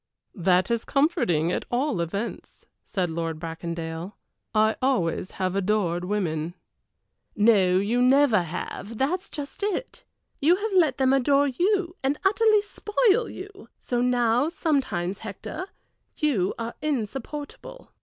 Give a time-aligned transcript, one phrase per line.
[0.33, 4.13] "That is comforting, at all events," said Lord Bracondale.
[4.51, 6.55] "I always have adored women."
[7.35, 10.03] "No, you never have, that is just it.
[10.41, 15.67] You have let them adore you, and utterly spoil you; so now sometimes, Hector,
[16.17, 17.91] you are insupportable."